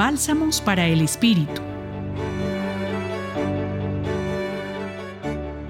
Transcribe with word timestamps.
Bálsamos 0.00 0.62
para 0.62 0.86
el 0.86 1.02
Espíritu. 1.02 1.60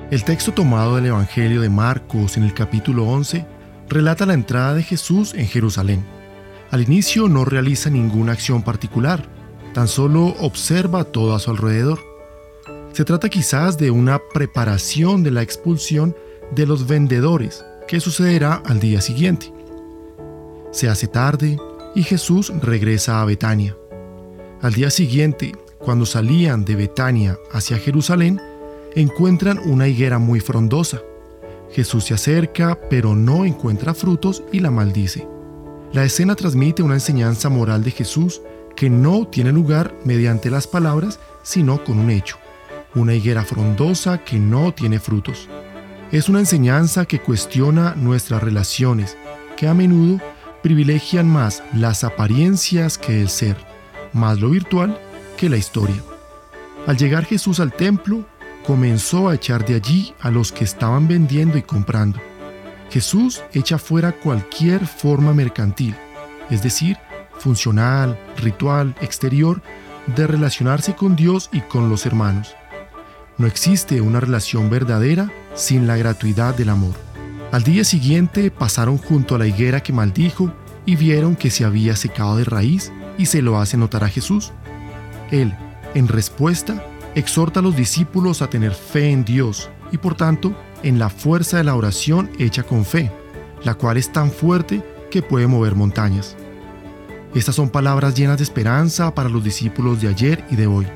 El 0.09 0.23
texto 0.23 0.55
tomado 0.55 0.95
del 0.95 1.07
Evangelio 1.07 1.61
de 1.61 1.69
Marcos 1.69 2.37
en 2.37 2.45
el 2.45 2.55
capítulo 2.55 3.09
11 3.09 3.45
relata 3.89 4.27
la 4.27 4.35
entrada 4.35 4.75
de 4.75 4.85
Jesús 4.85 5.35
en 5.35 5.49
Jerusalén. 5.49 6.05
Al 6.71 6.81
inicio 6.83 7.27
no 7.27 7.45
realiza 7.45 7.91
ninguna 7.91 8.31
acción 8.31 8.63
particular, 8.63 9.25
tan 9.75 9.89
solo 9.89 10.27
observa 10.39 11.03
todo 11.03 11.35
a 11.35 11.41
su 11.41 11.51
alrededor. 11.51 11.99
Se 12.93 13.05
trata 13.05 13.29
quizás 13.31 13.79
de 13.79 13.91
una 13.91 14.21
preparación 14.33 15.25
de 15.25 15.33
la 15.33 15.43
expulsión 15.43 16.15
de 16.55 16.67
los 16.67 16.87
vendedores, 16.87 17.65
que 17.89 17.99
sucederá 17.99 18.63
al 18.65 18.79
día 18.79 19.01
siguiente. 19.01 19.53
Se 20.71 20.89
hace 20.89 21.09
tarde 21.09 21.59
y 21.97 22.05
Jesús 22.05 22.53
regresa 22.63 23.21
a 23.21 23.25
Betania. 23.25 23.77
Al 24.63 24.75
día 24.75 24.91
siguiente, 24.91 25.53
cuando 25.79 26.05
salían 26.05 26.67
de 26.67 26.77
Betania 26.77 27.39
hacia 27.51 27.79
Jerusalén, 27.79 28.39
encuentran 28.95 29.59
una 29.59 29.89
higuera 29.89 30.19
muy 30.19 30.41
frondosa. 30.41 31.01
Jesús 31.73 32.05
se 32.05 32.13
acerca, 32.13 32.79
pero 32.91 33.15
no 33.15 33.47
encuentra 33.47 33.95
frutos 33.95 34.43
y 34.53 34.61
la 34.61 34.71
maldice. 34.71 35.27
La 35.95 36.05
escena 36.05 36.37
transmite 36.37 36.83
una 36.83 36.95
enseñanza 36.95 37.49
moral 37.49 37.83
de 37.83 37.91
Jesús 37.91 38.43
que 38.77 38.91
no 38.91 39.27
tiene 39.27 39.51
lugar 39.51 39.95
mediante 40.05 40.51
las 40.51 40.67
palabras, 40.67 41.19
sino 41.43 41.83
con 41.83 41.99
un 41.99 42.11
hecho. 42.11 42.37
Una 42.95 43.15
higuera 43.15 43.45
frondosa 43.47 44.19
que 44.25 44.39
no 44.39 44.75
tiene 44.75 45.01
frutos. 45.01 45.49
Es 46.13 46.29
una 46.29 46.41
enseñanza 46.41 47.07
que 47.07 47.23
cuestiona 47.23 47.95
nuestras 47.95 48.43
relaciones, 48.43 49.17
que 49.57 49.69
a 49.69 49.73
menudo 49.73 50.21
privilegian 50.63 51.27
más 51.27 51.63
las 51.75 52.05
apariencias 52.05 52.99
que 52.99 53.23
el 53.23 53.31
ser, 53.31 53.70
más 54.13 54.41
lo 54.41 54.51
virtual 54.51 54.99
que 55.37 55.49
la 55.49 55.57
historia. 55.57 56.03
Al 56.87 56.97
llegar 56.97 57.25
Jesús 57.25 57.61
al 57.61 57.73
templo, 57.73 58.25
comenzó 58.67 59.29
a 59.29 59.35
echar 59.35 59.65
de 59.65 59.75
allí 59.75 60.15
a 60.21 60.31
los 60.31 60.53
que 60.53 60.65
estaban 60.65 61.09
vendiendo 61.09 61.59
y 61.59 61.63
comprando. 61.63 62.21
Jesús 62.91 63.43
echa 63.53 63.79
fuera 63.79 64.13
cualquier 64.13 64.87
forma 64.87 65.33
mercantil, 65.33 65.95
es 66.51 66.63
decir, 66.63 66.99
funcional, 67.39 68.19
ritual, 68.37 68.95
exterior, 69.01 69.63
de 70.15 70.27
relacionarse 70.27 70.95
con 70.95 71.17
Dios 71.17 71.49
y 71.53 71.61
con 71.61 71.89
los 71.89 72.07
hermanos. 72.07 72.55
No 73.39 73.47
existe 73.47 74.01
una 74.01 74.21
relación 74.21 74.69
verdadera 74.69 75.31
sin 75.55 75.87
la 75.87 75.97
gratuidad 75.97 76.55
del 76.55 76.69
amor. 76.69 76.95
Al 77.53 77.63
día 77.63 77.85
siguiente 77.85 78.51
pasaron 78.51 78.99
junto 78.99 79.35
a 79.35 79.39
la 79.39 79.47
higuera 79.47 79.83
que 79.83 79.93
maldijo 79.93 80.53
y 80.85 80.97
vieron 80.97 81.37
que 81.37 81.51
se 81.51 81.65
había 81.65 81.97
secado 81.97 82.37
de 82.37 82.45
raíz 82.45 82.93
y 83.21 83.27
se 83.27 83.43
lo 83.43 83.59
hace 83.59 83.77
notar 83.77 84.03
a 84.03 84.09
Jesús. 84.09 84.51
Él, 85.31 85.55
en 85.95 86.09
respuesta, 86.09 86.83
exhorta 87.15 87.61
a 87.61 87.63
los 87.63 87.77
discípulos 87.77 88.41
a 88.41 88.49
tener 88.49 88.73
fe 88.73 89.11
en 89.11 89.27
Dios 89.27 89.69
y 89.93 89.99
por 89.99 90.15
tanto 90.15 90.55
en 90.83 90.99
la 90.99 91.11
fuerza 91.11 91.59
de 91.59 91.65
la 91.65 91.75
oración 91.75 92.31
hecha 92.39 92.63
con 92.63 92.87
fe, 92.87 93.13
la 93.63 93.75
cual 93.75 93.99
es 93.99 94.11
tan 94.11 94.31
fuerte 94.31 94.83
que 95.11 95.21
puede 95.21 95.47
mover 95.47 95.75
montañas. 95.75 96.35
Estas 97.35 97.57
son 97.57 97.69
palabras 97.69 98.15
llenas 98.15 98.39
de 98.39 98.45
esperanza 98.45 99.15
para 99.15 99.29
los 99.29 99.45
discípulos 99.45 100.01
de 100.01 100.09
ayer 100.09 100.43
y 100.51 100.57
de 100.57 100.67
hoy. 100.67 100.87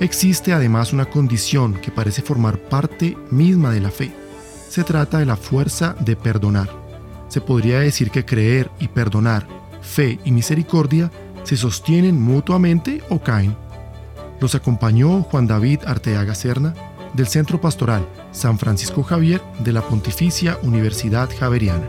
Existe 0.00 0.54
además 0.54 0.94
una 0.94 1.04
condición 1.04 1.74
que 1.74 1.90
parece 1.90 2.22
formar 2.22 2.56
parte 2.56 3.14
misma 3.30 3.70
de 3.72 3.80
la 3.80 3.90
fe. 3.90 4.10
Se 4.70 4.84
trata 4.84 5.18
de 5.18 5.26
la 5.26 5.36
fuerza 5.36 5.94
de 6.00 6.16
perdonar. 6.16 6.70
Se 7.28 7.42
podría 7.42 7.80
decir 7.80 8.10
que 8.10 8.24
creer 8.24 8.70
y 8.80 8.88
perdonar, 8.88 9.46
fe 9.82 10.18
y 10.24 10.32
misericordia 10.32 11.10
se 11.44 11.56
sostienen 11.56 12.20
mutuamente 12.20 13.02
o 13.08 13.20
caen. 13.20 13.56
Los 14.40 14.54
acompañó 14.54 15.22
Juan 15.22 15.46
David 15.46 15.80
Arteaga 15.86 16.34
Serna, 16.34 16.74
del 17.14 17.26
Centro 17.26 17.60
Pastoral 17.60 18.06
San 18.32 18.58
Francisco 18.58 19.02
Javier 19.02 19.42
de 19.60 19.72
la 19.72 19.82
Pontificia 19.82 20.58
Universidad 20.62 21.28
Javeriana. 21.38 21.86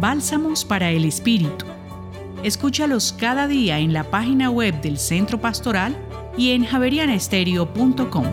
Bálsamos 0.00 0.64
para 0.64 0.90
el 0.90 1.04
Espíritu. 1.04 1.66
Escúchalos 2.42 3.14
cada 3.16 3.46
día 3.46 3.78
en 3.78 3.92
la 3.92 4.04
página 4.04 4.50
web 4.50 4.80
del 4.80 4.98
Centro 4.98 5.40
Pastoral 5.40 5.96
y 6.36 6.50
en 6.50 6.64
javerianestereo.com. 6.64 8.24